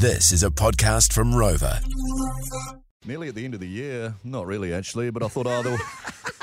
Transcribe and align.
This 0.00 0.32
is 0.32 0.42
a 0.42 0.50
podcast 0.50 1.12
from 1.12 1.32
Rova. 1.32 1.78
Nearly 3.04 3.28
at 3.28 3.34
the 3.34 3.44
end 3.44 3.54
of 3.54 3.60
the 3.60 3.68
year, 3.68 4.14
not 4.24 4.46
really 4.46 4.72
actually, 4.72 5.10
but 5.10 5.22
I 5.22 5.28
thought, 5.28 5.46
oh, 5.46 5.62
there'll- 5.62 5.78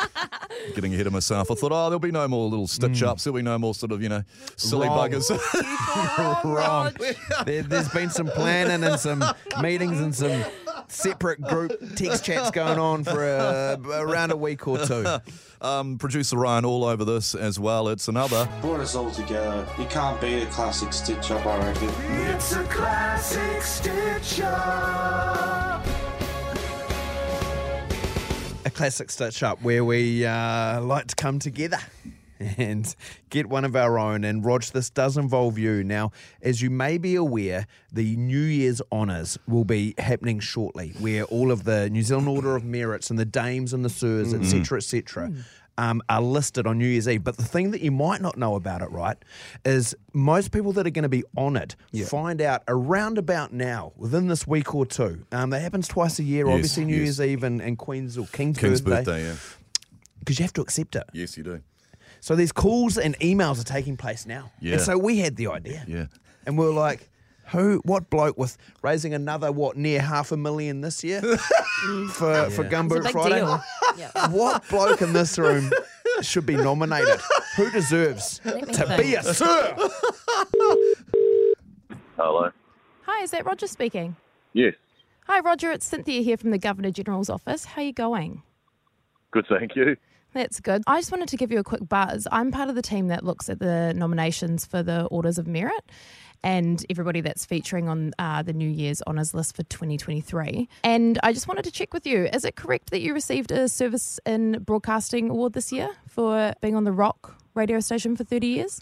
getting 0.75 0.93
ahead 0.93 1.07
of 1.07 1.13
myself. 1.13 1.49
I 1.49 1.55
thought, 1.55 1.71
oh, 1.71 1.85
there'll 1.89 1.99
be 1.99 2.11
no 2.11 2.27
more 2.27 2.49
little 2.49 2.67
stitch 2.67 3.01
ups. 3.03 3.23
There'll 3.23 3.35
be 3.37 3.41
no 3.41 3.57
more 3.57 3.73
sort 3.73 3.91
of, 3.91 4.01
you 4.03 4.09
know, 4.09 4.23
silly 4.57 4.87
Wrong. 4.87 5.09
buggers. 5.09 6.43
wrong. 6.43 6.93
There, 7.45 7.61
there's 7.63 7.89
been 7.89 8.09
some 8.09 8.27
planning 8.27 8.83
and 8.83 8.99
some 8.99 9.23
meetings 9.61 9.99
and 10.01 10.13
some 10.13 10.43
separate 10.87 11.41
group 11.41 11.71
text 11.95 12.25
chats 12.25 12.51
going 12.51 12.79
on 12.79 13.03
for 13.03 13.23
a, 13.23 13.77
around 13.91 14.31
a 14.31 14.37
week 14.37 14.67
or 14.67 14.77
two. 14.85 15.05
um, 15.61 15.97
producer 15.97 16.37
Ryan 16.37 16.65
all 16.65 16.83
over 16.83 17.05
this 17.05 17.35
as 17.35 17.59
well. 17.59 17.89
It's 17.89 18.07
another. 18.07 18.47
brought 18.61 18.79
us 18.79 18.95
all 18.95 19.11
together. 19.11 19.67
You 19.77 19.85
can't 19.85 20.19
beat 20.19 20.43
a 20.43 20.47
classic 20.47 20.93
stitch 20.93 21.31
up, 21.31 21.45
I 21.45 21.57
reckon. 21.57 21.89
It's 22.27 22.53
a 22.53 22.63
classic 22.65 23.61
stitch 23.61 24.41
up. 24.41 25.85
A 28.65 28.69
classic 28.69 29.09
stitch 29.09 29.43
up 29.43 29.61
where 29.61 29.85
we 29.85 30.25
uh, 30.25 30.81
like 30.81 31.07
to 31.07 31.15
come 31.15 31.39
together 31.39 31.79
and 32.57 32.95
get 33.29 33.47
one 33.47 33.65
of 33.65 33.75
our 33.75 33.97
own. 33.97 34.23
And 34.23 34.45
Rog, 34.45 34.63
this 34.63 34.89
does 34.89 35.17
involve 35.17 35.57
you. 35.57 35.83
Now, 35.83 36.11
as 36.41 36.61
you 36.61 36.69
may 36.69 36.97
be 36.97 37.15
aware, 37.15 37.67
the 37.91 38.15
New 38.15 38.39
Year's 38.39 38.81
Honours 38.91 39.37
will 39.47 39.65
be 39.65 39.93
happening 39.97 40.39
shortly, 40.39 40.93
where 40.99 41.23
all 41.25 41.51
of 41.51 41.63
the 41.63 41.89
New 41.89 42.01
Zealand 42.01 42.27
Order 42.27 42.55
of 42.55 42.63
Merits 42.63 43.09
and 43.09 43.19
the 43.19 43.25
Dames 43.25 43.73
and 43.73 43.83
the 43.83 43.89
Sirs, 43.89 44.33
etc., 44.33 44.77
etc., 44.77 45.31
um, 45.77 46.01
are 46.09 46.21
listed 46.21 46.65
on 46.65 46.79
New 46.79 46.87
Year's 46.87 47.07
Eve. 47.07 47.23
But 47.23 47.37
the 47.37 47.43
thing 47.43 47.71
that 47.71 47.81
you 47.81 47.91
might 47.91 48.21
not 48.21 48.37
know 48.37 48.55
about 48.55 48.81
it, 48.81 48.89
right, 48.89 49.17
is 49.63 49.95
most 50.13 50.51
people 50.51 50.71
that 50.73 50.87
are 50.87 50.91
going 50.91 51.03
to 51.03 51.09
be 51.09 51.23
on 51.35 51.47
honoured 51.47 51.75
find 52.07 52.41
out 52.41 52.63
around 52.67 53.17
about 53.17 53.53
now, 53.53 53.93
within 53.95 54.27
this 54.27 54.45
week 54.45 54.75
or 54.75 54.85
two. 54.85 55.25
Um, 55.31 55.49
that 55.51 55.61
happens 55.61 55.87
twice 55.87 56.19
a 56.19 56.23
year, 56.23 56.45
Yes, 56.45 56.53
obviously 56.53 56.85
New 56.85 56.95
yes. 56.95 57.19
Year's 57.19 57.21
Eve 57.21 57.43
and, 57.43 57.61
and 57.61 57.77
Queen's 57.77 58.17
or 58.17 58.27
King's, 58.27 58.57
King's 58.57 58.81
birthday, 58.81 59.23
birthday, 59.23 59.23
yeah. 59.27 59.35
because 60.19 60.39
you 60.39 60.43
have 60.43 60.53
to 60.53 60.61
accept 60.61 60.95
it. 60.97 61.03
Yes, 61.13 61.37
you 61.37 61.43
do. 61.43 61.61
So 62.19 62.35
these 62.35 62.51
calls 62.51 62.97
and 62.97 63.17
emails 63.19 63.59
are 63.59 63.65
taking 63.65 63.97
place 63.97 64.25
now. 64.25 64.51
Yeah. 64.59 64.73
And 64.73 64.81
so 64.81 64.97
we 64.97 65.19
had 65.19 65.35
the 65.35 65.47
idea. 65.47 65.83
Yeah. 65.87 66.07
And 66.45 66.57
we 66.57 66.65
were 66.65 66.73
like, 66.73 67.09
who, 67.47 67.81
what 67.85 68.09
bloke 68.09 68.37
with 68.37 68.57
raising 68.81 69.13
another, 69.13 69.51
what, 69.51 69.77
near 69.77 70.01
half 70.01 70.31
a 70.31 70.37
million 70.37 70.81
this 70.81 71.03
year 71.03 71.21
for, 72.11 72.49
for 72.49 72.63
Gumboot 72.65 73.09
Friday? 73.11 73.35
deal. 73.35 73.63
What 74.29 74.67
bloke 74.69 75.01
in 75.01 75.13
this 75.13 75.37
room 75.39 75.71
should 76.21 76.45
be 76.45 76.55
nominated? 76.55 77.19
Who 77.55 77.71
deserves 77.71 78.39
to 78.39 78.51
think. 78.51 79.01
be 79.01 79.15
a 79.15 79.23
sir? 79.23 79.75
Hello. 82.17 82.51
Hi, 83.03 83.23
is 83.23 83.31
that 83.31 83.45
Roger 83.45 83.67
speaking? 83.67 84.15
Yes. 84.53 84.73
Hi, 85.27 85.39
Roger. 85.39 85.71
It's 85.71 85.85
Cynthia 85.85 86.21
here 86.21 86.37
from 86.37 86.51
the 86.51 86.57
Governor 86.57 86.91
General's 86.91 87.29
office. 87.29 87.65
How 87.65 87.81
are 87.81 87.85
you 87.85 87.93
going? 87.93 88.43
Good, 89.31 89.45
thank 89.49 89.75
you. 89.75 89.95
That's 90.33 90.59
good. 90.59 90.83
I 90.87 90.99
just 90.99 91.11
wanted 91.11 91.29
to 91.29 91.37
give 91.37 91.51
you 91.51 91.59
a 91.59 91.63
quick 91.63 91.87
buzz. 91.87 92.27
I'm 92.31 92.51
part 92.51 92.69
of 92.69 92.75
the 92.75 92.81
team 92.81 93.07
that 93.07 93.23
looks 93.23 93.49
at 93.49 93.59
the 93.59 93.93
nominations 93.95 94.65
for 94.65 94.83
the 94.83 95.05
Orders 95.05 95.37
of 95.37 95.47
Merit 95.47 95.89
and 96.43 96.85
everybody 96.89 97.21
that's 97.21 97.45
featuring 97.45 97.89
on 97.89 98.13
uh, 98.19 98.43
the 98.43 98.53
New 98.53 98.69
Year's 98.69 99.01
Honours 99.07 99.33
list 99.33 99.55
for 99.55 99.63
2023. 99.63 100.69
And 100.83 101.19
I 101.23 101.33
just 101.33 101.47
wanted 101.47 101.65
to 101.65 101.71
check 101.71 101.93
with 101.93 102.05
you 102.05 102.29
is 102.33 102.45
it 102.45 102.55
correct 102.55 102.91
that 102.91 103.01
you 103.01 103.13
received 103.13 103.51
a 103.51 103.67
Service 103.67 104.19
in 104.25 104.59
Broadcasting 104.63 105.29
Award 105.29 105.53
this 105.53 105.71
year 105.71 105.89
for 106.07 106.53
being 106.61 106.75
on 106.75 106.83
the 106.83 106.91
Rock 106.91 107.35
radio 107.55 107.79
station 107.79 108.15
for 108.15 108.23
30 108.23 108.47
years? 108.47 108.81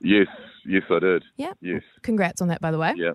Yes, 0.00 0.28
yes, 0.64 0.82
I 0.90 0.98
did. 0.98 1.24
Yeah. 1.36 1.52
Yes. 1.60 1.82
Congrats 2.02 2.40
on 2.40 2.48
that, 2.48 2.60
by 2.60 2.70
the 2.70 2.78
way. 2.78 2.94
Yeah. 2.96 3.12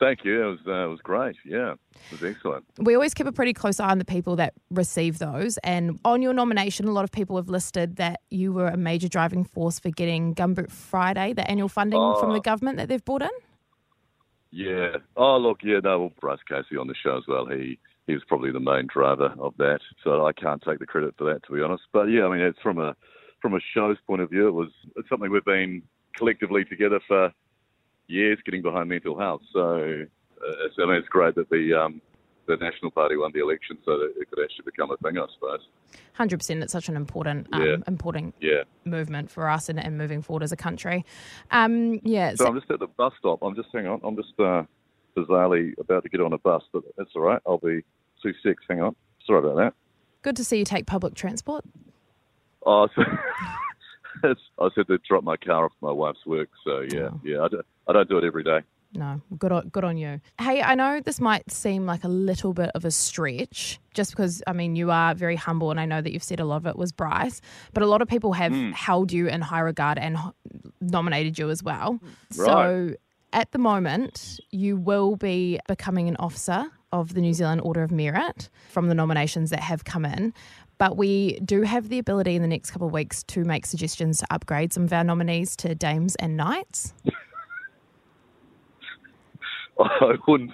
Thank 0.00 0.24
you. 0.24 0.42
It 0.42 0.46
was 0.46 0.58
uh, 0.66 0.84
it 0.84 0.88
was 0.88 1.00
great. 1.02 1.36
Yeah, 1.44 1.72
it 1.72 2.12
was 2.12 2.22
excellent. 2.22 2.64
we 2.78 2.94
always 2.94 3.14
keep 3.14 3.26
a 3.26 3.32
pretty 3.32 3.52
close 3.52 3.80
eye 3.80 3.90
on 3.90 3.98
the 3.98 4.04
people 4.04 4.36
that 4.36 4.54
receive 4.70 5.18
those. 5.18 5.58
And 5.58 5.98
on 6.04 6.22
your 6.22 6.32
nomination, 6.32 6.86
a 6.86 6.92
lot 6.92 7.04
of 7.04 7.10
people 7.10 7.36
have 7.36 7.48
listed 7.48 7.96
that 7.96 8.20
you 8.30 8.52
were 8.52 8.68
a 8.68 8.76
major 8.76 9.08
driving 9.08 9.44
force 9.44 9.80
for 9.80 9.90
getting 9.90 10.34
Gumboot 10.34 10.70
Friday, 10.70 11.32
the 11.32 11.48
annual 11.50 11.68
funding 11.68 12.00
from 12.20 12.32
the 12.32 12.40
government 12.40 12.76
that 12.78 12.88
they've 12.88 13.04
brought 13.04 13.22
in. 13.22 13.30
Yeah. 14.50 14.96
Oh, 15.16 15.36
look, 15.36 15.58
yeah, 15.62 15.80
no, 15.82 15.98
well, 15.98 16.12
Bryce 16.20 16.38
Casey 16.48 16.76
on 16.78 16.86
the 16.86 16.94
show 16.94 17.16
as 17.18 17.24
well. 17.26 17.46
He 17.46 17.78
he 18.06 18.14
was 18.14 18.22
probably 18.26 18.50
the 18.50 18.60
main 18.60 18.86
driver 18.86 19.34
of 19.38 19.54
that. 19.58 19.80
So 20.02 20.24
I 20.24 20.32
can't 20.32 20.62
take 20.62 20.78
the 20.78 20.86
credit 20.86 21.14
for 21.18 21.24
that, 21.24 21.42
to 21.44 21.52
be 21.52 21.60
honest. 21.60 21.82
But 21.92 22.04
yeah, 22.04 22.24
I 22.24 22.30
mean, 22.30 22.40
it's 22.40 22.60
from 22.60 22.78
a 22.78 22.94
from 23.42 23.54
a 23.54 23.60
show's 23.74 23.98
point 24.06 24.22
of 24.22 24.30
view, 24.30 24.48
it 24.48 24.52
was 24.52 24.70
it's 24.96 25.08
something 25.08 25.30
we've 25.30 25.44
been 25.44 25.82
collectively 26.16 26.64
together 26.64 27.00
for 27.06 27.32
years, 28.08 28.38
getting 28.44 28.62
behind 28.62 28.88
mental 28.88 29.18
health. 29.18 29.42
So 29.52 29.60
uh, 29.60 30.64
it's, 30.66 30.74
I 30.78 30.86
mean, 30.86 30.94
it's 30.96 31.08
great 31.08 31.34
that 31.36 31.48
the 31.50 31.74
um, 31.74 32.00
the 32.46 32.56
National 32.56 32.90
Party 32.90 33.16
won 33.16 33.30
the 33.34 33.40
election, 33.40 33.76
so 33.84 33.98
that 33.98 34.12
it 34.18 34.30
could 34.30 34.42
actually 34.42 34.64
become 34.64 34.90
a 34.90 34.96
thing, 34.96 35.18
I 35.18 35.26
suppose. 35.34 35.60
Hundred 36.14 36.38
percent, 36.38 36.62
it's 36.62 36.72
such 36.72 36.88
an 36.88 36.96
important, 36.96 37.46
um, 37.52 37.62
Yeah. 37.62 37.76
important 37.86 38.34
Yeah. 38.40 38.62
movement 38.86 39.30
for 39.30 39.48
us 39.50 39.68
and, 39.68 39.78
and 39.78 39.98
moving 39.98 40.22
forward 40.22 40.42
as 40.42 40.50
a 40.50 40.56
country. 40.56 41.04
Um, 41.50 42.00
yeah, 42.02 42.30
So 42.30 42.44
so- 42.44 42.46
I'm 42.48 42.58
just 42.58 42.70
at 42.70 42.80
the 42.80 42.86
bus 42.86 43.12
stop. 43.18 43.40
I'm 43.42 43.54
just 43.54 43.68
hang 43.72 43.86
on. 43.86 44.00
I'm 44.02 44.16
just 44.16 44.32
uh, 44.40 44.62
bizarrely 45.16 45.78
about 45.78 46.04
to 46.04 46.08
get 46.08 46.20
on 46.22 46.32
a 46.32 46.38
bus, 46.38 46.62
but 46.72 46.84
that's 46.96 47.10
all 47.14 47.22
right. 47.22 47.40
I'll 47.46 47.58
be 47.58 47.82
two 48.22 48.32
six. 48.42 48.64
Hang 48.68 48.80
on. 48.80 48.96
Sorry 49.26 49.40
about 49.40 49.56
that. 49.56 49.74
good 50.22 50.36
to 50.36 50.44
see 50.44 50.58
you 50.58 50.64
take 50.64 50.86
public 50.86 51.14
transport. 51.14 51.64
Oh, 52.64 52.88
so 52.94 53.02
it's, 53.02 53.10
I 54.24 54.34
just 54.64 54.76
had 54.76 54.86
to 54.88 54.98
drop 54.98 55.24
my 55.24 55.36
car 55.36 55.66
off 55.66 55.72
my 55.80 55.92
wife's 55.92 56.24
work. 56.26 56.48
So 56.64 56.84
yeah, 56.92 57.10
Oh. 57.12 57.20
yeah. 57.24 57.42
I, 57.42 57.48
don't, 57.48 57.66
I 57.88 57.92
don't 57.92 58.08
do 58.08 58.18
it 58.18 58.24
every 58.24 58.44
day. 58.44 58.60
No, 58.94 59.20
good 59.38 59.52
on, 59.52 59.68
good 59.68 59.84
on 59.84 59.98
you. 59.98 60.20
Hey, 60.40 60.62
I 60.62 60.74
know 60.74 61.00
this 61.00 61.20
might 61.20 61.50
seem 61.50 61.84
like 61.84 62.04
a 62.04 62.08
little 62.08 62.54
bit 62.54 62.70
of 62.74 62.86
a 62.86 62.90
stretch, 62.90 63.78
just 63.92 64.12
because 64.12 64.42
I 64.46 64.54
mean 64.54 64.76
you 64.76 64.90
are 64.90 65.14
very 65.14 65.36
humble, 65.36 65.70
and 65.70 65.78
I 65.78 65.84
know 65.84 66.00
that 66.00 66.10
you've 66.10 66.22
said 66.22 66.40
a 66.40 66.46
lot 66.46 66.56
of 66.56 66.66
it 66.66 66.76
was 66.76 66.90
Bryce, 66.90 67.42
but 67.74 67.82
a 67.82 67.86
lot 67.86 68.00
of 68.00 68.08
people 68.08 68.32
have 68.32 68.52
hmm. 68.52 68.70
held 68.72 69.12
you 69.12 69.28
in 69.28 69.42
high 69.42 69.60
regard 69.60 69.98
and 69.98 70.16
nominated 70.80 71.38
you 71.38 71.50
as 71.50 71.62
well. 71.62 71.94
Hmm. 71.94 72.40
Right. 72.40 72.46
So 72.46 72.94
at 73.34 73.52
the 73.52 73.58
moment, 73.58 74.40
you 74.50 74.76
will 74.76 75.16
be 75.16 75.60
becoming 75.68 76.08
an 76.08 76.16
officer 76.16 76.70
of 76.92 77.12
the 77.12 77.20
New 77.20 77.34
Zealand 77.34 77.60
Order 77.60 77.82
of 77.82 77.90
Merit 77.90 78.48
from 78.70 78.88
the 78.88 78.94
nominations 78.94 79.50
that 79.50 79.60
have 79.60 79.84
come 79.84 80.06
in. 80.06 80.32
But 80.78 80.96
we 80.96 81.38
do 81.40 81.62
have 81.62 81.88
the 81.88 81.98
ability 81.98 82.36
in 82.36 82.42
the 82.42 82.48
next 82.48 82.70
couple 82.70 82.86
of 82.86 82.92
weeks 82.92 83.22
to 83.24 83.44
make 83.44 83.66
suggestions 83.66 84.18
to 84.18 84.26
upgrade 84.30 84.72
some 84.72 84.84
of 84.84 84.92
our 84.92 85.02
nominees 85.04 85.56
to 85.56 85.74
dames 85.74 86.14
and 86.16 86.36
knights. 86.36 86.94
I 89.80 90.14
wouldn't. 90.26 90.52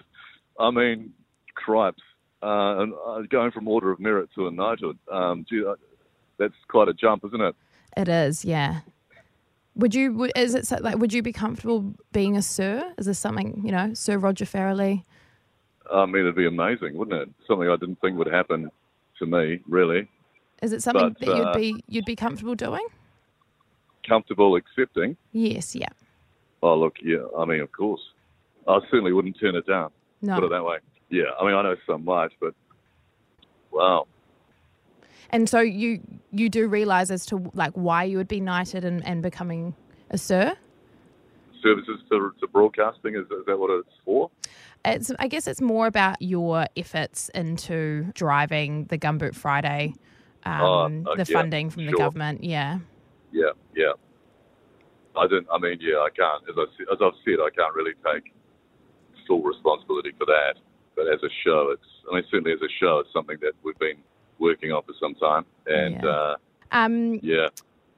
I 0.59 0.71
mean, 0.71 1.13
cripes. 1.55 2.03
Uh, 2.43 2.81
and 2.83 2.93
uh, 3.07 3.23
going 3.31 3.51
from 3.51 3.69
order 3.69 3.91
of 3.91 3.99
merit 4.01 4.29
to 4.35 4.47
a 4.47 4.51
knighthood. 4.51 4.99
Um, 5.11 5.47
gee, 5.49 5.65
uh, 5.67 5.75
that's 6.39 6.53
quite 6.69 6.89
a 6.89 6.93
jump, 6.95 7.25
isn't 7.27 7.41
it? 7.41 7.55
It 7.97 8.09
is, 8.09 8.45
yeah. 8.45 8.81
Would 9.77 9.95
you? 9.95 10.13
would- 10.13 10.33
Is 10.37 10.55
it 10.55 10.67
so- 10.67 10.79
like? 10.81 10.99
Would 10.99 11.13
you 11.13 11.23
be 11.23 11.33
comfortable 11.33 11.95
being 12.13 12.37
a 12.37 12.43
sir? 12.43 12.93
Is 12.99 13.07
this 13.07 13.19
something 13.19 13.63
you 13.65 13.73
know, 13.73 13.95
Sir 13.95 14.19
Roger 14.19 14.45
Farrelly? 14.45 15.05
I 15.93 16.07
mean, 16.07 16.19
it'd 16.23 16.35
be 16.37 16.47
amazing, 16.47 16.95
wouldn't 16.97 17.21
it? 17.23 17.29
Something 17.47 17.69
I 17.69 17.77
didn't 17.77 18.01
think 18.01 18.17
would 18.19 18.27
happen 18.33 18.71
to 19.19 19.27
me, 19.27 19.61
really. 19.69 20.09
Is 20.63 20.73
it 20.73 20.83
something 20.83 21.17
But, 21.19 21.27
that 21.27 21.37
you'd 21.37 21.47
uh, 21.47 21.55
be 21.55 21.85
you'd 21.89 22.05
be 22.05 22.17
comfortable 22.17 22.55
doing? 22.55 22.87
Comfortable 24.07 24.57
accepting. 24.57 25.17
Yes, 25.33 25.75
yeah. 25.75 25.89
Oh, 26.63 26.77
look, 26.77 26.97
yeah. 27.03 27.25
I 27.39 27.45
mean, 27.45 27.61
of 27.61 27.73
course. 27.73 28.01
I 28.67 28.79
certainly 28.91 29.13
wouldn't 29.13 29.39
turn 29.39 29.55
it 29.55 29.67
down. 29.67 29.91
No. 30.23 30.37
Put 30.37 30.45
it 30.45 30.51
that 30.51 30.65
way. 30.65 30.79
Yeah. 31.11 31.25
I 31.39 31.45
mean, 31.45 31.55
I 31.55 31.63
know 31.63 31.77
some 31.87 32.05
might, 32.05 32.31
but 32.41 32.55
wow. 33.71 34.07
And 35.31 35.49
so 35.49 35.61
you 35.61 36.01
you 36.31 36.49
do 36.49 36.69
realize 36.69 37.11
as 37.11 37.27
to 37.27 37.51
like 37.55 37.73
why 37.73 38.05
you 38.05 38.17
would 38.17 38.29
be 38.29 38.41
knighted 38.41 38.85
and, 38.85 39.07
and 39.07 39.23
becoming 39.23 39.75
a 40.11 40.19
sir. 40.19 40.55
Services 41.63 42.01
to, 42.11 42.33
to 42.41 42.47
broadcasting, 42.47 43.15
is, 43.15 43.23
is 43.23 43.47
that 43.47 43.59
what 43.59 43.71
it's 43.71 43.97
for? 44.05 44.31
It's 44.85 45.11
I 45.19 45.29
guess 45.29 45.47
it's 45.47 45.61
more 45.61 45.87
about 45.87 46.21
your 46.21 46.67
efforts 46.77 47.31
into 47.35 48.13
driving 48.15 48.85
the 48.85 48.99
Gumboot 48.99 49.35
Friday, 49.35 49.95
um, 50.45 51.05
Oh, 51.07 51.13
uh, 51.13 51.17
the 51.17 51.25
yeah, 51.31 51.39
funding 51.41 51.71
from 51.71 51.87
the 51.87 51.91
sure. 51.93 51.99
government. 51.99 52.45
Yeah. 52.45 52.79
Yeah, 53.33 53.51
yeah. 53.75 53.93
I 55.17 55.25
didn't. 55.27 55.47
I 55.53 55.59
mean, 55.59 55.79
yeah, 55.81 55.99
I 55.99 56.09
can't. 56.17 56.43
As, 56.49 56.55
I, 56.59 56.63
as 56.93 56.99
I've 57.01 57.19
said, 57.25 57.39
I 57.41 57.51
can't 57.57 57.75
really 57.75 57.93
take 58.13 58.33
full 59.27 59.43
responsibility 59.43 60.13
for 60.19 60.27
that. 60.27 60.55
But 60.97 61.07
as 61.09 61.21
a 61.23 61.31
show, 61.45 61.71
it's. 61.73 61.87
I 62.11 62.15
mean, 62.17 62.25
certainly 62.31 62.53
as 62.53 62.61
a 62.63 62.69
show, 62.81 62.99
it's 62.99 63.13
something 63.13 63.37
that 63.41 63.53
we've 63.63 63.79
been 63.79 63.97
working 64.39 64.73
on 64.73 64.83
for 64.83 64.93
some 65.01 65.15
time. 65.15 65.45
And 65.67 65.95
Yeah. 66.03 66.09
uh, 66.09 66.37
Um, 66.73 67.21
yeah, 67.23 67.49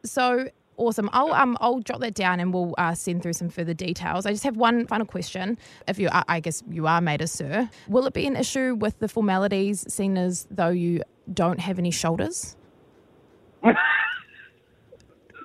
So 0.05 0.49
awesome. 0.77 1.09
I'll 1.13 1.33
um 1.33 1.57
I'll 1.61 1.81
jot 1.81 2.01
that 2.01 2.15
down 2.15 2.39
and 2.41 2.53
we'll 2.53 2.75
uh, 2.79 2.95
send 2.95 3.23
through 3.23 3.33
some 3.33 3.49
further 3.49 3.73
details. 3.75 4.27
I 4.27 4.31
just 4.33 4.45
have 4.45 4.57
one 4.57 4.87
final 4.87 5.07
question. 5.07 5.57
If 5.89 5.99
you, 5.99 6.09
are, 6.13 6.25
I 6.29 6.41
guess 6.41 6.63
you 6.71 6.87
are 6.87 7.01
made 7.01 7.23
a 7.23 7.27
sir, 7.27 7.69
will 7.89 8.07
it 8.07 8.13
be 8.13 8.27
an 8.27 8.37
issue 8.37 8.75
with 8.75 8.99
the 8.99 9.09
formalities, 9.09 9.85
seen 9.93 10.17
as 10.19 10.47
though 10.51 10.69
you 10.69 11.03
don't 11.33 11.61
have 11.61 11.79
any 11.79 11.91
shoulders. 11.91 12.57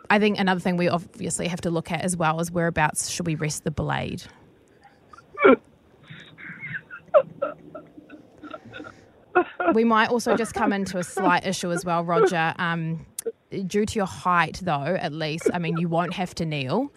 I 0.10 0.20
think 0.20 0.40
another 0.40 0.60
thing 0.60 0.76
we 0.78 0.90
obviously 0.90 1.48
have 1.48 1.62
to 1.62 1.70
look 1.70 1.92
at 1.92 2.02
as 2.02 2.18
well 2.18 2.40
is 2.42 2.52
whereabouts 2.52 3.10
should 3.10 3.26
we 3.26 3.36
rest 3.36 3.64
the 3.64 3.72
blade. 3.72 4.24
we 9.74 9.84
might 9.84 10.10
also 10.10 10.36
just 10.36 10.54
come 10.54 10.74
into 10.74 10.98
a 10.98 11.04
slight 11.04 11.46
issue 11.46 11.72
as 11.72 11.86
well, 11.86 12.04
Roger. 12.04 12.54
Um, 12.58 13.06
due 13.68 13.86
to 13.86 13.96
your 13.96 14.06
height, 14.06 14.60
though, 14.62 14.98
at 15.00 15.14
least, 15.14 15.50
I 15.54 15.60
mean, 15.60 15.78
you 15.78 15.88
won't 15.88 16.14
have 16.14 16.36
to 16.36 16.46
kneel. 16.46 16.92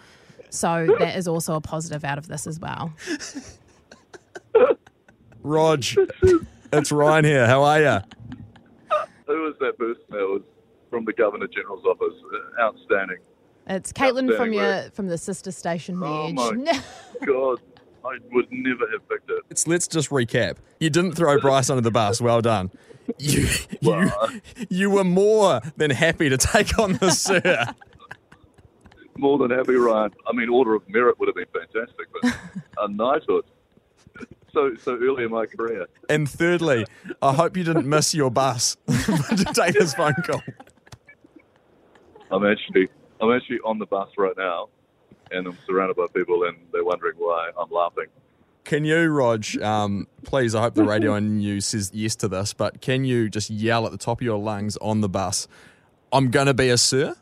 So 0.50 0.86
that 0.98 1.16
is 1.16 1.26
also 1.26 1.54
a 1.54 1.60
positive 1.60 2.04
out 2.04 2.18
of 2.18 2.28
this 2.28 2.46
as 2.46 2.60
well. 2.60 2.92
Rog, 5.42 5.84
it's 6.72 6.92
Ryan 6.92 7.24
here. 7.24 7.46
How 7.46 7.62
are 7.62 7.80
you? 7.80 7.98
Who 9.64 9.70
was 9.70 9.76
that 9.76 9.78
person 9.78 10.04
that 10.10 10.18
was 10.26 10.42
from 10.90 11.04
the 11.04 11.12
Governor 11.12 11.46
General's 11.46 11.84
office? 11.84 12.14
Uh, 12.58 12.62
Outstanding. 12.62 13.18
It's 13.66 13.92
Caitlin 13.92 14.36
from 14.36 14.52
your 14.52 14.62
work. 14.62 14.94
from 14.94 15.06
the 15.08 15.16
sister 15.18 15.50
station, 15.50 15.98
The 16.00 16.06
Oh 16.06 16.26
Edge. 16.26 16.34
my 16.34 16.82
God, 17.26 17.60
I 18.04 18.18
would 18.32 18.46
never 18.50 18.84
have 18.92 19.08
picked 19.08 19.30
it. 19.30 19.42
Let's, 19.48 19.66
let's 19.66 19.88
just 19.88 20.10
recap. 20.10 20.56
You 20.80 20.90
didn't 20.90 21.12
throw 21.12 21.40
Bryce 21.40 21.70
under 21.70 21.80
the 21.80 21.90
bus. 21.90 22.20
Well 22.20 22.42
done. 22.42 22.70
You, 23.18 23.46
you, 23.80 24.10
you 24.70 24.90
were 24.90 25.04
more 25.04 25.60
than 25.76 25.90
happy 25.90 26.28
to 26.28 26.36
take 26.36 26.78
on 26.78 26.94
the 26.94 27.10
sir. 27.10 27.66
more 29.16 29.38
than 29.38 29.50
happy, 29.50 29.74
Ryan. 29.74 30.12
I 30.26 30.32
mean, 30.34 30.48
Order 30.48 30.74
of 30.74 30.88
Merit 30.88 31.18
would 31.18 31.28
have 31.28 31.36
been 31.36 31.46
fantastic, 31.52 32.06
but 32.20 32.34
a 32.78 32.88
knighthood. 32.88 33.44
So, 34.54 34.74
so 34.76 34.96
early 34.96 35.24
in 35.24 35.30
my 35.30 35.46
career. 35.46 35.88
And 36.08 36.30
thirdly, 36.30 36.86
I 37.20 37.34
hope 37.34 37.56
you 37.56 37.64
didn't 37.64 37.88
miss 37.88 38.14
your 38.14 38.30
bus 38.30 38.76
to 38.86 39.52
take 39.52 39.74
this 39.74 39.94
phone 39.94 40.14
call. 40.14 40.42
I'm 42.30 42.46
actually, 42.46 42.88
I'm 43.20 43.32
actually 43.32 43.58
on 43.64 43.78
the 43.78 43.86
bus 43.86 44.10
right 44.16 44.36
now, 44.36 44.68
and 45.32 45.48
I'm 45.48 45.58
surrounded 45.66 45.96
by 45.96 46.06
people, 46.14 46.44
and 46.44 46.56
they're 46.72 46.84
wondering 46.84 47.14
why 47.18 47.50
I'm 47.58 47.70
laughing. 47.70 48.06
Can 48.64 48.84
you, 48.84 49.08
Rog, 49.08 49.44
um, 49.60 50.06
please, 50.22 50.54
I 50.54 50.62
hope 50.62 50.74
the 50.74 50.84
radio 50.84 51.14
on 51.14 51.40
you 51.40 51.60
says 51.60 51.90
yes 51.92 52.14
to 52.16 52.28
this, 52.28 52.54
but 52.54 52.80
can 52.80 53.04
you 53.04 53.28
just 53.28 53.50
yell 53.50 53.86
at 53.86 53.92
the 53.92 53.98
top 53.98 54.20
of 54.20 54.24
your 54.24 54.38
lungs 54.38 54.76
on 54.78 55.00
the 55.00 55.08
bus, 55.08 55.48
I'm 56.12 56.30
going 56.30 56.46
to 56.46 56.54
be 56.54 56.70
a 56.70 56.78
sir? 56.78 57.14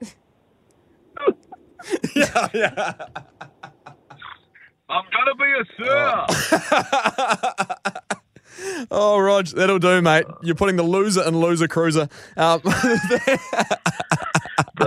yeah, 2.14 2.48
yeah. 2.54 2.92
I'm 4.90 5.04
gonna 5.12 5.34
be 5.36 5.52
a 5.52 5.64
sir. 5.84 6.26
Oh, 8.90 9.18
Rog, 9.18 9.46
that'll 9.46 9.78
do, 9.78 10.02
mate. 10.02 10.26
You're 10.42 10.54
putting 10.54 10.76
the 10.76 10.82
loser 10.82 11.22
and 11.22 11.40
loser 11.40 11.66
cruiser. 11.68 12.08
Um, 12.36 12.60
they 12.64 12.70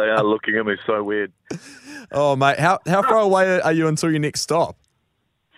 are 0.09 0.23
looking 0.23 0.57
at 0.57 0.65
me 0.65 0.75
so 0.85 1.01
weird. 1.01 1.31
oh, 2.11 2.35
mate, 2.35 2.59
how, 2.59 2.79
how 2.85 3.01
far 3.01 3.19
away 3.19 3.61
are 3.61 3.71
you 3.71 3.87
until 3.87 4.11
your 4.11 4.19
next 4.19 4.41
stop? 4.41 4.77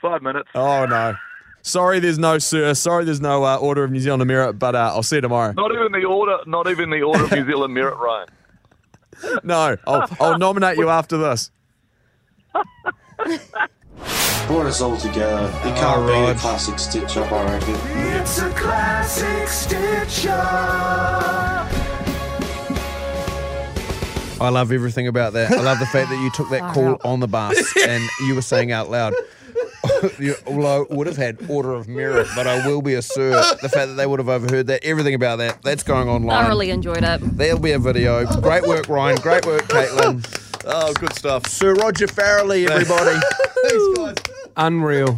Five 0.02 0.22
minutes. 0.22 0.50
Oh, 0.56 0.86
no. 0.86 1.16
Sorry, 1.62 2.00
there's 2.00 2.20
no 2.20 2.38
sir. 2.38 2.74
Sorry, 2.76 3.06
there's 3.06 3.22
no 3.22 3.44
uh, 3.44 3.58
Order 3.58 3.84
of 3.84 3.92
New 3.92 4.00
Zealand 4.00 4.26
Merit, 4.28 4.54
but 4.54 4.76
uh, 4.76 4.92
I'll 4.94 5.04
see 5.04 5.16
you 5.16 5.22
tomorrow. 5.22 5.54
Not 5.54 5.72
even 5.74 5.92
the 5.92 6.06
order. 6.06 6.38
Not 6.46 6.70
even 6.70 6.92
the 6.92 7.02
Order 7.02 7.24
of 7.24 7.32
New 7.32 7.46
Zealand 7.46 7.74
Merit, 7.74 7.98
Ryan. 7.98 8.28
No, 9.46 9.78
I'll, 9.88 10.10
I'll 10.20 10.38
nominate 10.38 10.78
you 10.78 10.90
after 10.90 11.18
this. 11.18 11.50
Brought 14.48 14.68
us 14.68 14.80
all 14.80 14.96
together. 14.96 15.48
It 15.64 15.72
oh, 15.72 15.76
can't 15.76 16.08
be 16.08 16.14
a 16.14 16.36
classic 16.36 16.78
stitch 16.78 17.18
up, 17.18 17.32
I 17.32 17.44
reckon. 17.46 17.76
It's 18.20 18.40
a 18.40 18.52
classic 18.52 19.48
stitch 19.48 20.28
up. 20.28 21.68
I 24.40 24.50
love 24.50 24.72
everything 24.72 25.08
about 25.08 25.34
that. 25.34 25.52
I 25.52 25.62
love 25.62 25.80
the 25.80 25.88
fact 25.88 26.10
that 26.10 26.22
you 26.22 26.30
took 26.30 26.50
that 26.50 26.74
call 26.74 27.00
on 27.04 27.22
the 27.22 27.28
bus 27.28 27.58
and 27.88 28.04
you 28.28 28.36
were 28.36 28.44
saying 28.44 28.72
out 28.72 28.92
loud, 28.92 29.16
you, 30.20 30.36
although 30.46 30.86
would 30.92 31.08
have 31.08 31.18
had 31.18 31.40
order 31.50 31.74
of 31.74 31.88
merit, 31.88 32.28
but 32.36 32.46
I 32.46 32.68
will 32.68 32.84
be 32.84 32.94
a 32.94 33.02
sir. 33.02 33.32
The 33.62 33.70
fact 33.70 33.88
that 33.88 33.96
they 33.96 34.06
would 34.06 34.20
have 34.20 34.30
overheard 34.30 34.68
that, 34.68 34.84
everything 34.84 35.16
about 35.16 35.38
that, 35.38 35.64
that's 35.64 35.82
going 35.82 36.08
online. 36.08 36.44
Thoroughly 36.46 36.70
enjoyed 36.70 37.04
it. 37.04 37.20
There'll 37.38 37.60
be 37.60 37.72
a 37.72 37.80
video. 37.80 38.26
Great 38.42 38.68
work, 38.68 38.90
Ryan. 38.90 39.18
Great 39.18 39.46
work, 39.46 39.64
Caitlin. 39.64 40.24
Oh, 40.68 40.94
good 40.94 41.14
stuff. 41.14 41.48
Sir 41.48 41.74
Roger 41.74 42.08
Farrelly, 42.08 42.70
everybody. 42.70 43.20
Thanks, 43.70 43.98
guys. 43.98 44.35
Unreal. 44.58 45.18